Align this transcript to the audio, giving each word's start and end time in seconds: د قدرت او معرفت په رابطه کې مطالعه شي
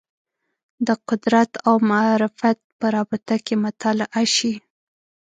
د 0.87 0.89
قدرت 1.09 1.51
او 1.67 1.73
معرفت 1.89 2.57
په 2.77 2.85
رابطه 2.95 3.35
کې 3.45 3.55
مطالعه 3.65 4.23
شي 4.35 4.53